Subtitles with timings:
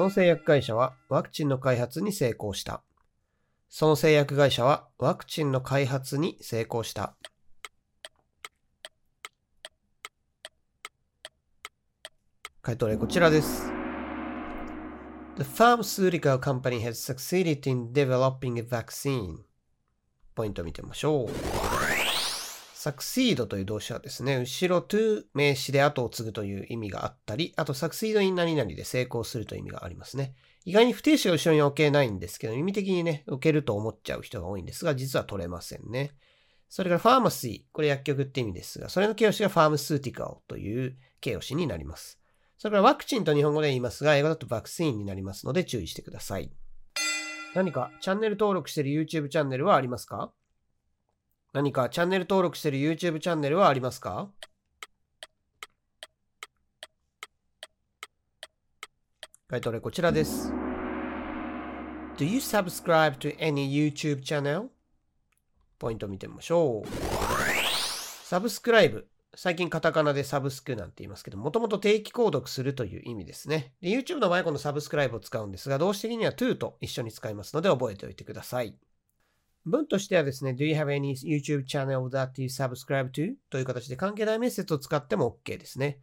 [0.00, 2.82] その製薬会社はワクチンの開発に成功した。
[3.68, 7.16] その製薬会社はワクチンの開発に成功した。
[12.62, 13.70] 回答例こちらです。
[15.36, 19.40] The pharmaceutical company has succeeded in developing a vaccine.
[20.34, 21.79] ポイント見てみましょう。
[22.80, 30.34] Succeed という動詞はですね、後ろ to 名詞で後を継ぐという意味があったり、あと succeed in 何々で成功するという意味がありますね。
[30.64, 36.12] 意外に不定詞が後ろに置けないんですけど、意味的にね、置けると思っちゃう人が多いんですが、実は取れませんね。
[36.70, 42.18] それから pharmacy、これ薬局って意味ですが、それの形容詞が pharmaceutical という形容詞になります。
[42.56, 46.50] それからワクチンと日本語で言いますが、英語だとバクシーンになりますので注意してください。
[47.54, 50.32] 何かチャンネル登録している YouTube チャンネルはありますか？
[51.52, 54.28] 何かチャンネル登録している YouTube チャンネルはありますか？
[59.48, 60.52] 回答例こちらです。
[62.16, 64.68] Do you subscribe to any YouTube channel?
[65.80, 66.88] ポイント見てみましょう。
[68.22, 69.08] サブスクライブ。
[69.34, 73.72] 最近カタカナでサブスクなんて言いますけど、もともと定期購読するという意味ですね。
[73.80, 78.76] で YouTube の場合はこのサブスクライブを使うんですが、動詞的には to と一緒に使いますので覚えておいてください。
[79.66, 83.34] 文としてはですね、Do you have any YouTube channel that you subscribe to?
[83.50, 85.98] という形で関係代名詞を使っても OK ですね。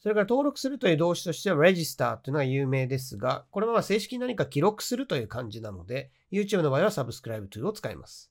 [0.00, 8.30] それから登録するという動詞としては register というのは有名ですが、これは正式に何か記録するという感じなので、YouTube の場合は subscribe to を使います。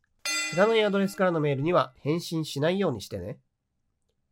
[0.51, 3.39] 知らないアドレスからのメールには返信しないようにしてね。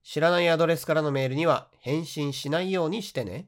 [0.03, 3.47] 知らないアドレスからのメールには返信しないようにしてね。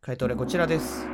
[0.00, 1.11] 回答例こちらです。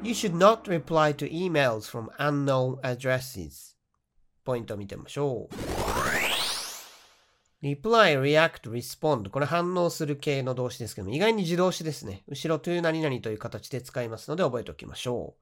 [0.00, 3.76] You should not reply to emails from unknown addresses.
[4.44, 5.54] ポイントを見てみましょう。
[7.60, 12.22] reply, react, respond これ反応する系の動詞ですけども、意外に自動詞ですね。
[12.28, 15.34] 後ろ to 何々という形で使いますので覚えておきましょ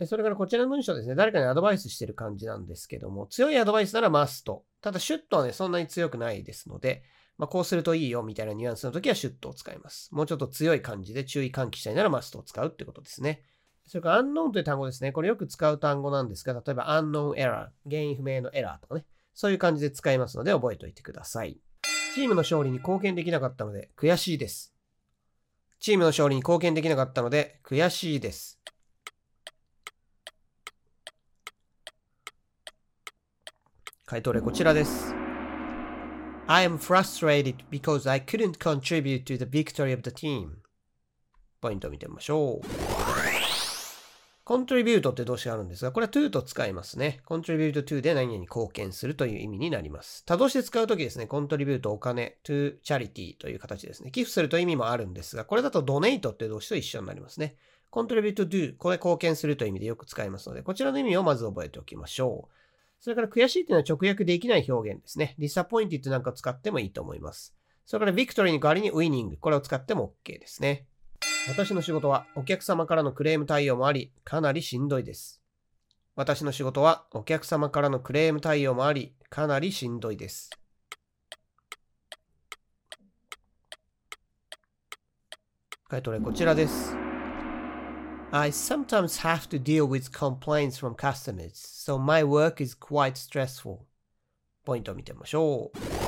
[0.00, 0.06] う。
[0.06, 1.14] それからこちらの文章ですね。
[1.14, 4.62] 誰かにアドバイスしてる感じなんですけども、強いアドバイスなら must。
[4.80, 7.04] ただ、シュットはね、そんなに強くないですので、
[7.36, 10.08] まあ、こうするといいよみたいなニュアンスの時はシュットを使います。
[10.12, 13.42] もうちょっと強い感じで注意喚起したいなら must を使うってことですね。
[13.86, 15.12] それから unknown という単語ですね。
[15.12, 19.04] これよく使う単語なんですが、例えば unknown error、原因不明のエラーとかね。
[19.34, 21.58] そういう感じで使いますので覚えておいてください。
[22.14, 24.72] チームの勝利に貢献できなかったので悔しいです。
[25.80, 28.60] チームの勝利に貢献できなかったので悔しいです。
[34.06, 35.12] 回答例こちらです。
[36.46, 40.58] I am frustrated because I couldn't contribute to the victory of the team.
[41.60, 42.93] ポイントを見てみましょう。
[44.44, 47.20] Contribute って動詞があるんですが、これは to と使いますね。
[47.26, 50.24] contribute to で何々に貢献するという意味になります。
[50.26, 54.10] 他動詞で使うときですね、contribute お金 to charity という形ですね。
[54.10, 57.56] 寄付するという意味もあるんですが、これだと donate って動詞と一緒になりますね。
[57.90, 62.54] contribute do これ貢献するという意味でよく使いますので、こちらの意味をまず覚えておきましょう。
[63.00, 65.36] それから悔しいというのは直訳できない表現ですね。
[65.38, 67.54] disappointed なんか使ってもいいと思います。
[67.86, 70.86] それから victory に代わりに winning これを使っても OK ですね。
[71.48, 75.42] 私の仕事はお客様からのクレーム対応もあり、かなりしんどいです。
[76.16, 80.50] 私の仕事はお客様からのクレーム対応もあり、かなりしんどいです。
[85.88, 86.96] 回答例こちらです。
[88.30, 93.78] I sometimes have to deal with complaints from customers, so my work is quite stressful.
[94.64, 96.03] ポイントを見てみましょう。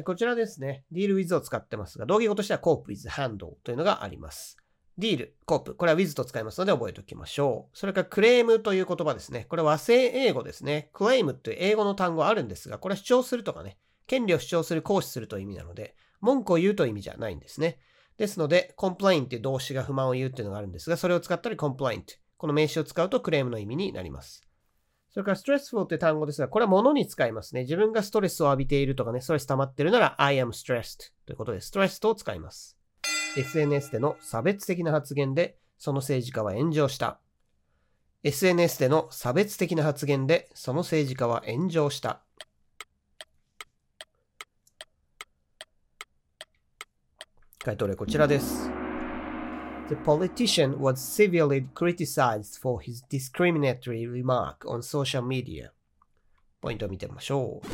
[0.00, 4.56] でこちらですね、deal with を使ってますが、同義語としては cope with handle というのがあります。
[4.98, 7.76] deal、cope、これは with と使いますので覚えておきましょう。
[7.76, 9.44] それからクレームという言葉ですね。
[9.50, 10.88] これ和製英語ですね。
[10.94, 13.76] claim という英語の単語あるんですが、これは主張するとかね、
[14.06, 17.78] 権利を主張する、行使するという意味なので、文句を言うという意味じゃないんですね。
[18.16, 22.04] ですので、complain っていう動詞が不満を言うっていうのがあるんですが、それを使ったり complaint。
[22.38, 24.49] この名詞を使うとクレームの意味になります。
[25.10, 27.62] それから stressful って単語ですが、これは物に使いますね。
[27.62, 32.78] 自分がストレスを浴びているとかね、ストレス溜まってるなら I am stressed ということで、stressed を使います。
[33.36, 37.18] SNS での差別的な発言で、その政治家は炎上した。
[38.22, 42.22] SNS での差別的な発言で、その政治家は炎上した。
[47.58, 48.79] 回答例こちらです。
[49.90, 55.72] The politician was severely criticized for his discriminatory remark on social media.
[56.60, 57.66] ポイントを見てみましょう。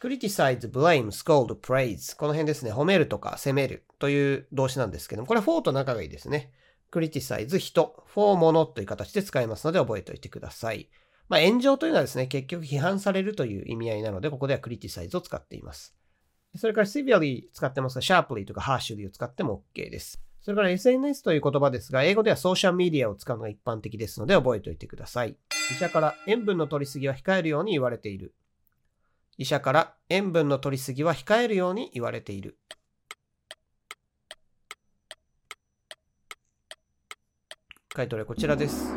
[0.00, 2.72] criticize, blame, scold, praise この辺ですね。
[2.72, 6.52] 褒めるとか責めるという動詞なんですけども、これは for と仲がいいですね。
[6.92, 10.88] criticize 人、for 物という形で使いますので覚えておいてください。
[11.28, 15.96] まあ、炎上というのはですね、結局批判されるという意味合いなので、ここでは criticize を使っています。
[16.54, 20.22] それから severely 使ってますが、sharply とか harshly を使っても OK です。
[20.42, 25.36] それから SNS という言葉ですが、英語ではソーシャルメディアを使うのが一般的ですので覚えておいてください。
[25.70, 28.34] 医者から塩分の取りすぎは控えるように言われている。
[29.38, 32.58] 医者から塩分の取りすぎは控えるように言われている。
[37.94, 38.92] 回答例こちらです。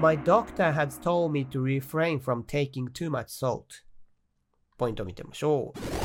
[0.00, 3.62] My doctor has told me to refrain from taking too much salt.
[4.76, 6.03] ポイントを見てみましょう。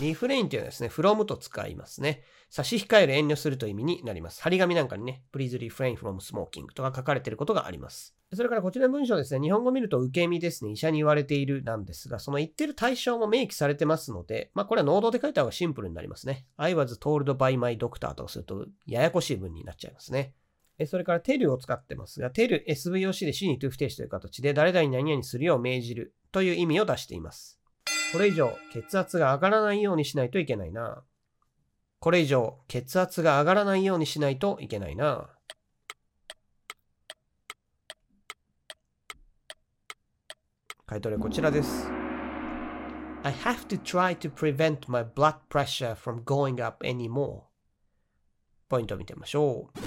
[0.00, 2.22] リフレインというのはですね、from と使いますね。
[2.50, 4.42] 差し控える遠慮するという意味になります。
[4.42, 8.14] 張り紙なんかにね、please refrain from smoking とか書かれていることがあります。
[8.34, 16.46] それからこちらの文章ですね、日本語を見ると受け身ですね、医者に言われているなんですが、その言ってる対象も明記されてますので、まあこれは能動で書いた方がシンプルになりますね。
[16.56, 20.34] I was told by my doctor とするとややこしい文になっちゃいますね。
[20.86, 27.55] それから tell を使ってますが、tell SVOC で死に to 不定詞という形で誰々に何々するよう命じるという意味を出しています。
[28.16, 31.02] これ以上血圧が上がらないようにしないといけないな。
[31.98, 35.28] これ以上血圧が上がらないようにしないといけないな。
[40.86, 41.90] 回答例こちらです。
[43.22, 47.42] I have to try to prevent my blood pressure from going up anymore.
[48.70, 49.78] ポイントを見てみましょう。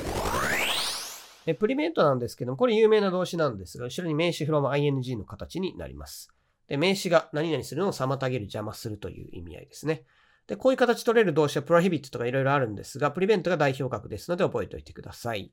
[1.47, 6.29] えプリベントなんですけども、これ有名な動詞なんですが、後ろに名詞 from ing の形になります。
[6.69, 10.03] で、名詞が何々するのを妨げる、邪魔するという意味合いですね。
[10.47, 15.51] で、こういう形取れる動詞は prohibit とかいろいろあるんですが、プリベントが代表格ですので覚えておいてください。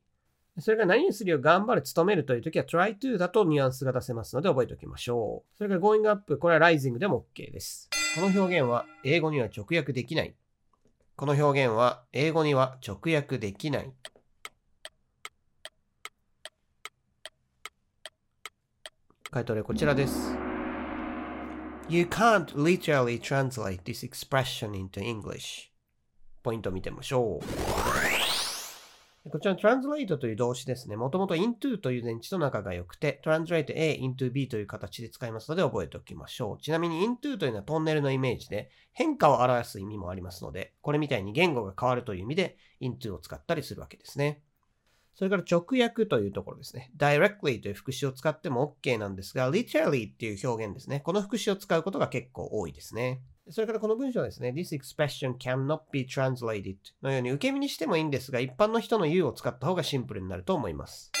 [0.59, 5.57] それから何にするよ頑張る、努めるという時は try to だとニュアンスが出せますので覚えておきましょう。
[5.57, 7.89] それから going up、これは rising でも OK です。
[8.15, 10.35] この表現は英語には直訳できない。
[11.15, 13.91] この表現は英語には直訳できない。
[19.29, 20.46] 回答例こちらです。
[21.89, 25.71] You can't literally translate this expression into English.
[26.43, 29.29] ポイントを見てみましょう。
[29.29, 30.97] こちらの translate という動詞ですね。
[30.97, 36.61] もともと into という前置と仲が良くて、translate A into B という形で使いますので覚えておきましょう。
[36.61, 44.43] ちなみに into というのはトンネルのイメージで変化を表す意味もありますので、これみたいに言語が変わるという意味で into を使ったりするわけですね。
[45.17, 46.91] それから直訳というところですね。
[46.95, 50.99] directly という副詞を使っても OK なんですが、literally っていう表現ですね。
[50.99, 53.23] この副詞を使うことが結構多いですね。
[53.49, 54.53] それからこの文章ですね。
[54.55, 61.11] This expression cannot be translated のように受け身にしてもいいんですが、一般の人の you を使った方がシンプルになると思います。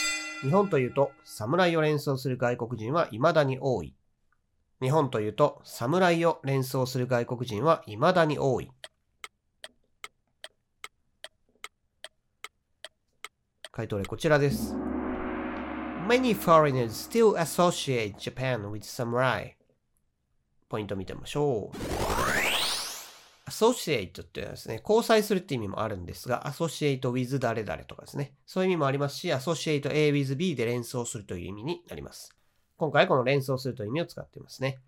[0.43, 3.95] 日本というと、侍を連想する外国人は未だに多い。
[4.79, 8.69] 日本というと、侍を連想する外国人は未だに多い。
[13.77, 14.73] 回答例こちらです。
[16.07, 19.51] Many foreigners still associate Japan with samurai.
[20.67, 21.77] ポイント見てみましょう。
[23.47, 32.35] associate っていうのはですね、交際するって意味もあるんですが、associate with 誰々とかですね、そういう意味もありますし、associate A with B で連想するという意味になります。
[32.77, 34.79] 今回この連想するという意味を使っていますね。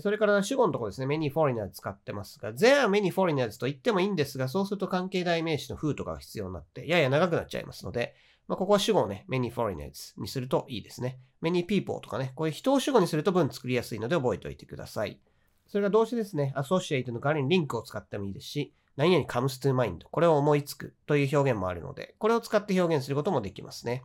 [0.00, 8.14] それから主語のところですね、many foreigners 使ってますが、there are many foreigners と言ってもいいんですが、そうすると関係代名詞の who とかが必要になって、やや長くなっちゃいますので、
[8.48, 11.18] まあ、ここは主語をね、many foreigners にするといいですね。
[11.42, 15.20] many people とかね、こういう人を主語にすると文作りやすいので覚えておいてください。
[15.66, 24.02] それが動詞ですね、associate の代わりにリンクを使ってもいいですし、何々 comes to mind これを思いつくという表現もあるので、これを使って表現することもできますね。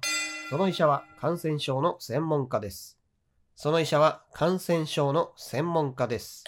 [0.49, 3.02] その医者は感染症の専門家です。
[3.55, 6.43] その医者は感染症の専門家です。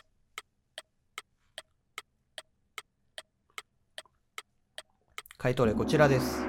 [5.38, 6.40] 回答例こちらです。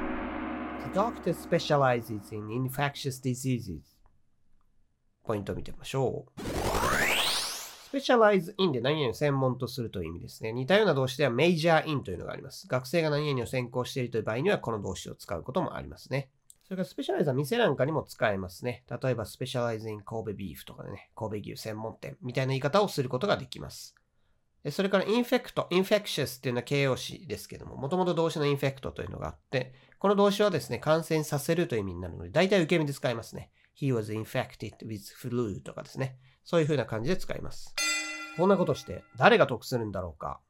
[0.93, 3.83] The doctor specializes in infectious diseases.
[5.25, 6.41] ポイントを見てみましょう。
[7.95, 10.53] specialize in で何々を専門とするという意味ですね。
[10.53, 12.67] 似たような動詞では major in というのがあります。
[12.67, 16.31] 学生が何々を専攻しているという場合にはこの動詞を使うこともありますね。
[16.67, 18.83] それからスペシャライズは店なんかにも使えますね。
[18.91, 23.95] 例えばスペシャライズイン神戸ビーフとかでね、神戸牛専門店みたいな言い方をすることができます。
[24.71, 33.53] それから infect、infectious っていうのは形容詞ですけども、もともと動詞の infect というのがあって、この動詞はですね、感染させるという意味になるので、大体受け身で使いますね。
[33.81, 36.19] He was infected with flu とかですね。
[36.43, 37.77] そういう風な感じで使います。
[38.37, 40.41] こんなことして誰が得するんだろうか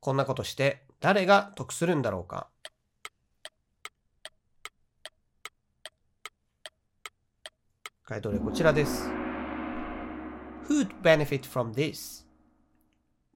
[0.00, 2.48] こんなことして誰が得するんだろうか
[8.06, 9.08] 回答例こちらです。
[10.68, 12.26] Who'd benefit from this?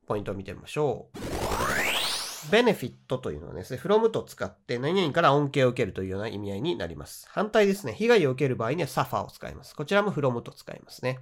[0.07, 2.51] ポイントを見てみましょう。
[2.53, 7.27] ベネフィットというのはですね、from と使って何々から恩恵を受けるというような意味合いになります。
[7.31, 9.75] 反対ですね、被害を受ける場合には suffer を使います。
[9.75, 11.21] こちらも from と使いますね。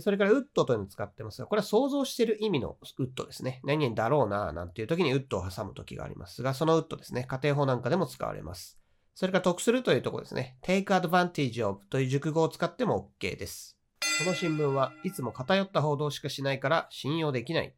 [0.00, 3.62] それから would というのを使ってますが、これは想像している意味の would ですね。
[3.64, 8.75] 何々だろうな、なんていう時に would を挟む時がありますが、その would ですね、家庭法なんかでも使われます。
[9.16, 10.58] それから得するというところですね。
[10.62, 13.78] take advantage of という熟語を使っても OK です。
[14.18, 17.74] この新聞はいつも偏った報道しかしないから信用できない。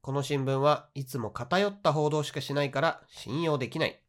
[0.00, 4.00] この新聞はいつも偏った報道しかしないから信用できない。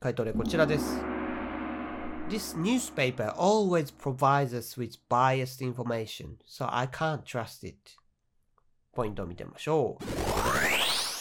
[0.00, 0.96] 回答例こちらです。
[2.30, 7.76] This newspaper always provides us with biased information, so I can't trust it.
[8.94, 10.31] ポイントを見てみましょう。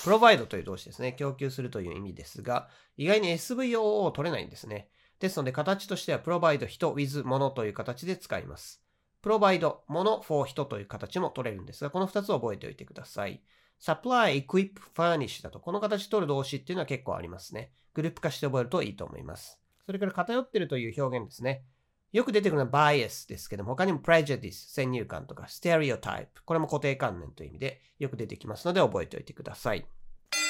[0.03, 1.13] Provide という動詞ですね。
[1.13, 4.89] 供給するという意味ですが、意外に SVOO を取れないんですね。
[5.20, 8.84] ですので、形としては provide 人 with ものという形で使います。
[9.24, 13.43] provide もの for 人という形も取れるんですが、この2つを覚えておいてください。
[13.79, 17.72] supply, equip, furnish だと、この形取る動詞っていうのは結構ありますね。
[17.93, 19.60] グループ化して覚えるといいと思います。
[19.86, 21.63] それから偏ってるという表現ですね。
[22.12, 29.86] よく出てくるのは bias ですけども、他にも prejudice 先入観とか stereotype これも固定観念という意味でよく出てきますので覚えておいてください。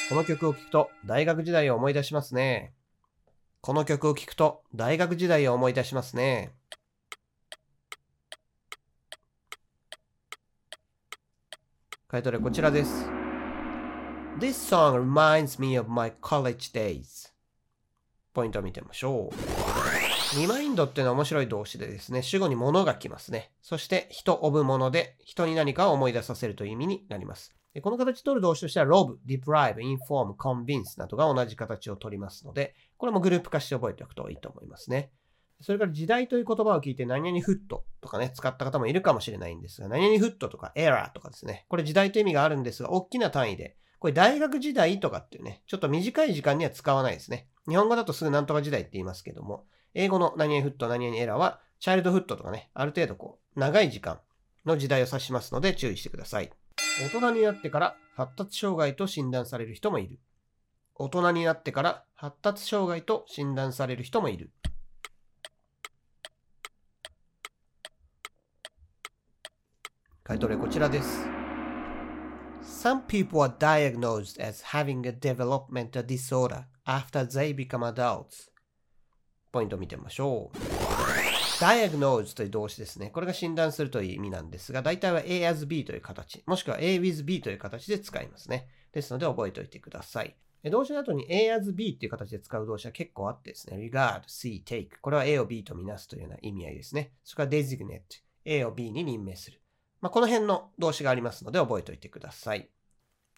[0.09, 2.73] この曲を聴くと大学時代を思い出しますね。
[3.61, 6.53] この曲を聴くと大学時代を思い出しますね。
[12.07, 13.05] 回答例こちらです。
[14.39, 17.31] This song reminds me of my college days.
[18.33, 19.60] ポイントを見てみましょう。
[20.37, 23.51] リマインドっていうのは面白い動詞でですね、主語に物が来ますね。
[23.61, 27.53] そして人、オブ、もので、人に何かを思い出させるという意味になります。
[27.73, 35.11] でこの形取る動詞としては rob, deprive, inform, convince などが同じ形を取りますので、これもグループ化して覚えておくといいと思いますね。
[35.59, 47.49] それから時代という言葉を聞いて何々フットとかね、使った方もいるかもしれないんですが、何々フットとかエラーとかですね、これ時代という意味があるんですが、大きな単位で、これ大学時代とかっていうね、ちょっと短い時間には使わないですね。
[47.67, 54.19] 日本語だとすぐなんとか時代って言いますけども、英語の何々フット、何々エラーは、チャイルドフットとかね、ある程度こう、長い時間
[54.65, 56.51] の時代を指しますので注意してください。
[57.01, 60.19] 大人になってから発達障害と診断される人もいる。
[60.95, 64.51] 大人になってから発達障害と診断される人もいる。
[70.23, 71.25] 回答例こちらです。
[72.61, 78.50] Some people are diagnosed as having a developmental disorder after they become adults.
[79.51, 80.57] ポイント見てみましょう。
[81.61, 83.11] diagnose という動詞ですね。
[83.11, 88.67] これが診断するという意味なんですが、大体は A as B という形、もしくは A with B という形で使いますね。
[88.91, 90.35] ですので覚えておいてください。
[90.69, 93.77] 動詞の後に A as B っていう形で使う動詞は結構あってですね。
[93.77, 94.89] regard, see, take。
[95.01, 97.13] これは A を B とみなすというような意味合いですね。
[97.23, 98.01] それから designate。
[98.45, 99.61] A を B に任命する。
[100.01, 102.69] まあ、この辺の動詞がありますので覚えておいてください。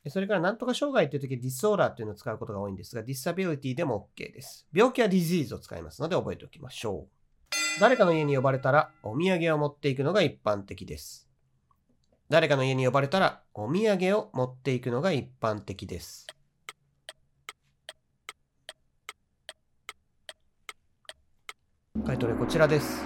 [0.10, 4.68] それから、なんとか障害という時、 disorder というのを使うことが多いんですが、 disability でも OK です。
[4.74, 7.80] 病気は disease を使いますので覚えておきましょう。
[7.80, 11.30] 誰かの家に呼ばれたら、お土産を持っていくのが一般的です。
[12.30, 16.28] 誰かの家に呼ばれたら、お土産を持っていくのが一般的です。
[22.06, 23.02] 回答例こちらです。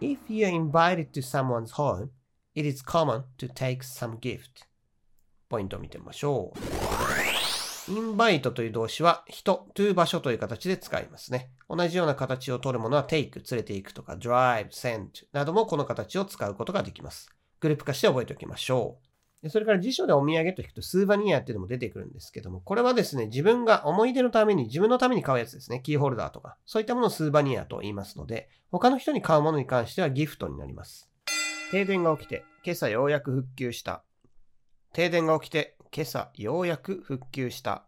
[0.00, 2.08] If you're invited to someone's home,
[2.54, 4.69] it is common to take some gift.
[5.50, 7.92] ポイントを見てみましょう。
[7.92, 11.50] インバイトという動詞は人、to 場所という形で使いますね。
[11.68, 17.28] 同じような形を取るものは take、連れて行くとか drive、send などもこの形を使うことができます。
[17.58, 18.98] グループ化して覚えておきましょ
[19.42, 19.48] う。
[19.48, 25.80] それから辞書でお土産と引くとスーバニアっていうのも出てくるんですけども、これはですね、自分が思い出のために、自分のために買うやつですね。
[25.82, 26.58] キーホルダーとか。
[26.66, 31.10] そういったものをスーバニアと言いますので、他の人に買うものに関してはギフトになります。
[31.70, 34.04] 停電が起きて、今朝ようやく復旧した。
[34.92, 37.84] 停電が起きて今朝ようやく復旧した。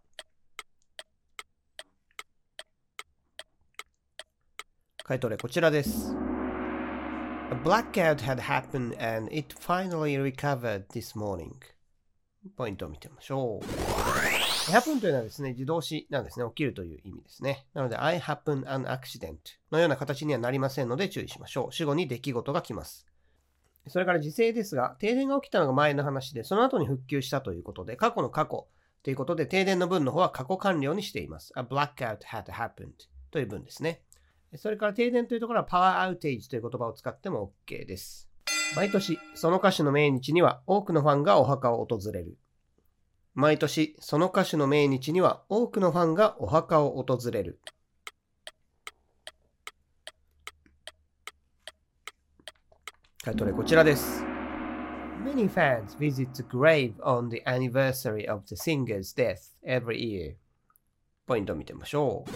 [5.02, 6.14] 回答例こちらです。
[7.50, 11.50] A blackout had happened and it finally recovered this morning.
[12.56, 13.66] ポイントを見てみましょう。
[14.70, 16.46] happen というのはですね、自動詞なんですね。
[16.50, 17.66] 起きるという意味ですね。
[17.74, 19.38] なので、I happen an accident
[19.72, 21.72] のような形にはなりませんので注意しましょう。
[21.72, 23.11] 主語に出来事が来ます。
[23.88, 28.68] それから時勢ですが、停電が起きたのが前の話で、その後に復旧したということで、過去の過去
[29.02, 31.52] ということで、停電の文の方は過去完了にしています。
[31.56, 32.92] A blackout had happened
[33.30, 34.02] という文ですね。
[34.56, 38.28] それから停電というところは power outage という言葉を使っても OK です。
[38.76, 42.38] 毎年、その歌手の命日には多くのファンがお墓を訪れる。
[43.34, 47.60] 毎年、その歌手の命日には多くのファンがお墓を訪れる。
[53.24, 54.24] 回答例こちらです。
[55.24, 60.34] Many fans visit the grave on the anniversary of the singer's death every year.
[61.24, 62.30] ポイントを見てみましょう。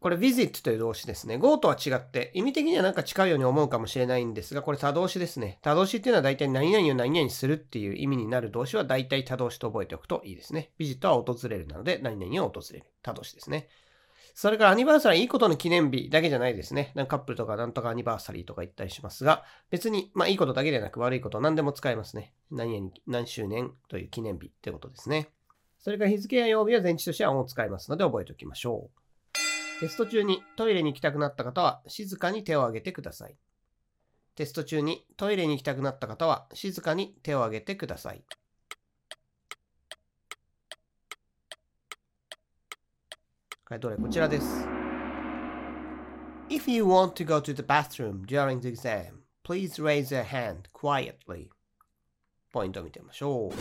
[0.00, 1.38] これ visit という動詞ですね。
[1.38, 5.60] go とは違って、意味的にはなんか近いように思うかもしれないんですが、これ他動詞ですね。
[5.62, 10.72] 他動詞っていうのは大体何々を何々するっていう意味になる動詞は大体他動詞と覚えておくといいですね。
[10.80, 12.86] visit は訪れるなので、何々を訪れる。
[13.04, 13.68] 他動詞ですね。
[14.34, 16.92] それからアニバーサリー、いいことの記念日だけじゃないですね。
[16.96, 22.34] なんかカップルとかなんとかアニバーサリーとか言ったりしますが、別に、まあいいことだけでなく悪いこと何でも使えますね。
[22.50, 25.30] 何々、何周年という記念日ってことですね。
[25.78, 29.80] それから日付や曜日は前置としてはを使いますので覚えておきましょう。
[29.80, 33.36] テスト中にトイレに行きたくなった方は静かに手を挙げてください。
[34.34, 38.24] テスト中にトイレに行きたくなった方は静かに手を挙げてください。
[43.66, 44.46] 回答例こちらです。
[46.50, 51.48] If you want to go to the bathroom during the exam, please raise your hand quietly.
[52.52, 53.54] ポイントを見てみましょう。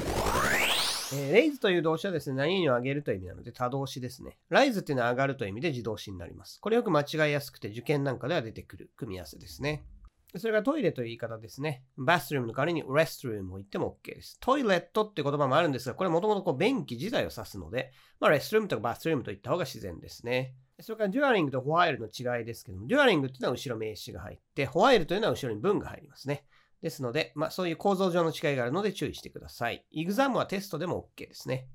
[1.15, 4.37] えー、raise という動詞はですね、何々を上げるという意味なので多動詞ですね。
[4.51, 6.59] rise っていうのは上がるという意味で自動詞になります。
[6.59, 9.85] これよく間違いやすくて受験なんかでは出てくる組み合わせですね。
[10.35, 11.83] それからトイレという言い方ですね。
[11.97, 14.39] bathroom の代わりに restroom を言っても OK です。
[14.39, 20.55] トイレットって言葉もあるんですが、これもともと便器自体を指すので、まあ、restroom とか bathroom と言った方が自然ですね。
[20.81, 26.45] それから during と while の違いですけども、during っていうのは後ろ名詞が入って、while というのは後ろに文が入りますね。
[26.81, 29.85] ですので、まあ、そういう構造上の違いがあるので注意してください。
[29.95, 31.67] exam はテストでも OK ですね。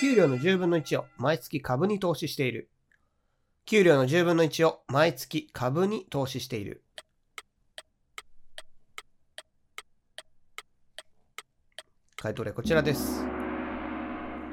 [0.00, 2.68] 給料の10分の1を毎月株に投資している。
[3.64, 6.84] 給料の10分の1を毎月株に投資している。
[12.22, 13.24] 回答例こちらです。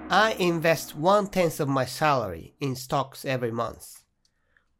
[0.09, 4.03] I invest one tenth of my salary in stocks every month.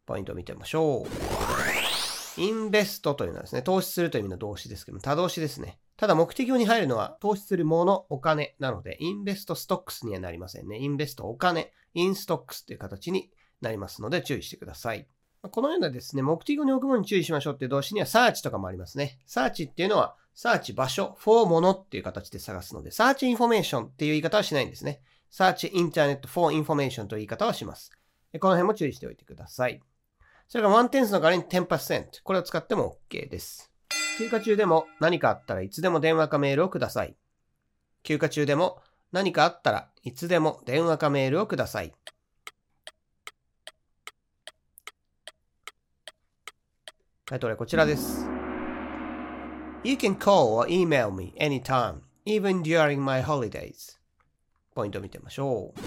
[0.07, 2.41] ポイントを見てみましょう。
[2.41, 5.77] invest というのはですね、投資するという意味の動詞ですけども、他動詞ですね。
[5.97, 10.79] ただ目的語に入るのは投資するもの、お金なので、 invest stocks にはなりませんね。
[10.79, 13.29] invest お金、 in stocks という形に
[13.61, 15.07] なりますので注意してください。
[15.41, 19.19] このようなですね、目的語に置くものに注意しましょうっていう動詞にはサーチとかもありますね。
[19.25, 25.01] サーチっていうのは、サーチ場所、for ものっていう形で探すので、 search information っていう言い方はしないんですね。
[25.29, 27.91] サーチインターネット for information という言い方はします。
[28.39, 29.81] この辺も注意しておいてください。
[30.47, 32.23] それからワンテンスの代わりに10%。
[32.23, 33.71] これを使っても OK です。
[34.17, 37.15] 休暇中でも何かあったらいつでも電話かメールをください。
[38.03, 41.93] 休暇中でも何かあったらいつでも電話かメールをください。
[47.29, 48.25] 回答例こちらです。
[49.83, 53.99] You can call or email me anytime, even during my holidays.
[54.73, 55.79] ポイントを見てみましょう。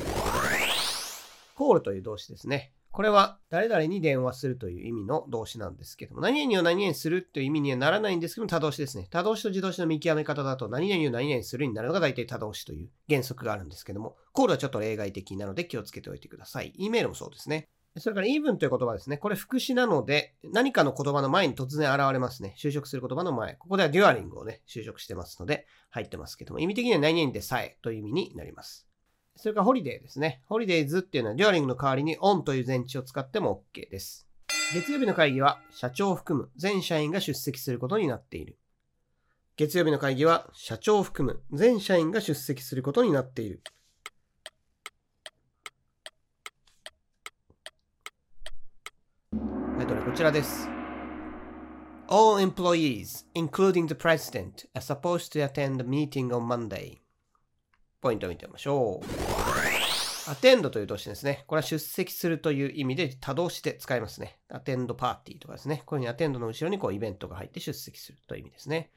[1.61, 2.71] call という動詞ですね。
[2.93, 9.09] これは誰々に電話するという意味の動詞なんですけども、何々を何々するという意味にはならないんですけども、多動詞ですね。
[9.11, 16.73] 多動詞と自動詞の見極め方だと、何々を何々するになるのが大体多動詞という原則があるんですけども、コールはちょっと例外的なので気をつけておいてください。
[16.77, 17.69] E メールもそうですね。
[17.99, 19.19] それから even という言葉ですね。
[19.19, 22.55] これ副詞なので、何かの言葉の前に突然現れますね。
[22.59, 23.55] 就職する言葉の前。
[23.57, 28.87] ここでは during をね、就職してますので、入ってますけども、意味的には何々でさえという意味になります。
[29.37, 30.43] それからホリデーですね。
[30.47, 34.27] ホリデーズっていうのは during の代わりに on という前置を使っても OK です。
[34.73, 38.59] 月曜日の会議は社長を含む全社員が出席することになっている。
[39.57, 43.63] 月曜日の会議は社長を含む全社員が出席することになっている。
[49.77, 50.69] タイトルはこちらです。
[52.09, 56.99] All employees, including the president, are supposed to attend the meeting on Monday.
[58.03, 59.07] ポイントを見てみましょう。
[60.31, 61.45] attend という動詞ですね。
[61.47, 64.39] これは出席するという意味で多動詞で使いますね。
[64.51, 65.83] attend パーティーとかですね。
[65.87, 68.91] こういうふうに attend の後ろにこうイベントが入って出席するという意味ですね。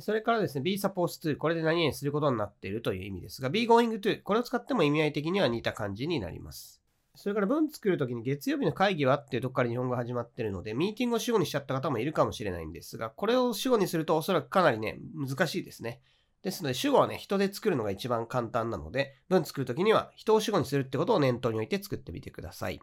[0.00, 6.81] それからですね、be supposed to これで何々することになっているという意味ですが、be going to これを使っても意味合い的には似た感じになります。
[7.14, 16.00] それから文作るときに月曜日の会議はっていうとこから日本語始まってるので、ミーティングを主語にしちゃった方もいるかもしれないんですが、これを主語にするとおそらくかなりね、難しいですね。
[16.42, 22.80] ですので、主語はね、人で作るのが一番簡単なので、文作るときには人を主語にするってことを念頭に置いて作ってみてください。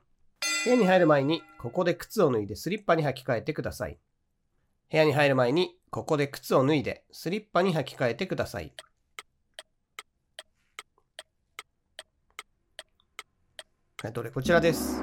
[0.63, 3.97] 部屋に入る前に、ここで靴を脱いでスリッパに履き替えてください。
[4.91, 8.63] 部屋に入る前に、ここで靴を脱いでスリッパに履き替えてください。
[8.63, 8.73] はい、
[14.01, 15.01] どれこちらです。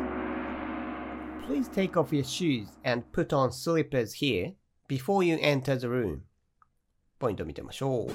[1.46, 4.54] Please take off your shoes and put on slippers here
[4.88, 6.20] before you enter the room.
[7.18, 8.11] ポイント見てみましょう。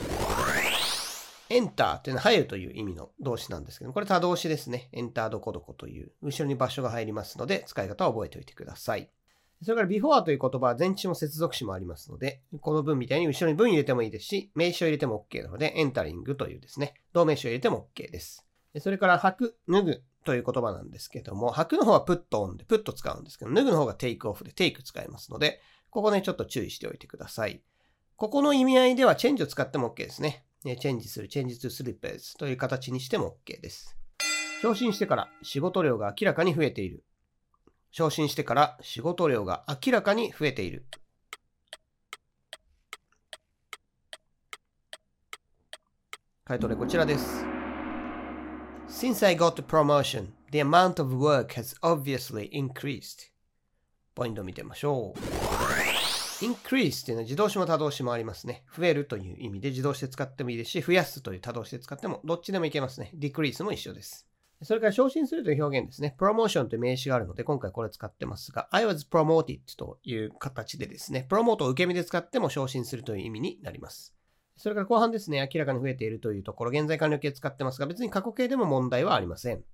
[1.53, 4.89] enter というのは入るという意味の動詞なんですけど、これ多動詞ですね。
[4.91, 9.11] enter どこどこという、後ろに場所が入りますので、使い方を覚えておいてください。
[9.61, 18.47] それから before という言葉は前置詞も接続詞もありますので、この文みたいに後ろに文入れてもいいですし、名詞を入れても OK なので、エンタリングというですね、動名詞を入れても OK です。
[18.79, 27.61] それから、履く、脱ぐという言葉なんですけども、履くの方は put on で put 使うんですけど、脱ぐの方が take off で take 使いますので、ここね、ちょっと注意しておいてください。
[28.15, 30.45] ここの意味合いではチェンジを使っても OK ですね。
[30.63, 33.97] チェンジする、チェンジ to slippers という形にしても OK です。
[34.61, 37.03] 昇進してから仕事量が明らかに増えている。
[37.89, 40.85] 昇進してから仕事量が明らかに増えている。
[46.45, 47.43] 回答例こちらです。
[48.87, 53.31] Since I got the promotion, the amount of work has obviously increased.
[54.13, 55.19] ポイント見てみましょう。
[56.43, 58.63] increase っていうのは自動詞も多動詞もありますね。
[58.75, 63.11] 増えるという意味で自動詞で使ってもいいですし、増やすという多動詞で使ってもどっちでもいけますね。
[63.17, 64.27] decrease も一緒です。
[64.63, 66.15] それから昇進するという表現ですね。
[66.19, 74.13] プロモーションという名詞があるので、今回これ使ってますが、I was promoted という形でですね、プロモートを受け身で使っても昇進するという意味になります。
[74.61, 79.65] それから後半ですね、明らかに増えているというところ、現在完了形使ってますが、別に過去形でも問題はありません。